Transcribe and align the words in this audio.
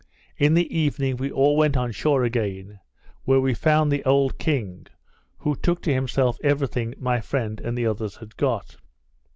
In 0.35 0.55
the 0.55 0.75
evening 0.75 1.17
we 1.17 1.31
all 1.31 1.55
went 1.55 1.77
on 1.77 1.91
shore 1.91 2.23
again, 2.23 2.79
where 3.25 3.39
we 3.39 3.53
found 3.53 3.91
the 3.91 4.03
old 4.03 4.39
king, 4.39 4.87
who 5.37 5.55
took 5.55 5.79
to 5.83 5.93
himself 5.93 6.39
every 6.43 6.65
thing 6.69 6.95
my 6.97 7.21
friend 7.21 7.59
and 7.61 7.77
the 7.77 7.85
others 7.85 8.15
had 8.15 8.35
got. 8.35 8.77